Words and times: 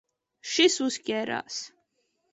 Šis 0.53 0.77
uzķērās. 0.87 1.63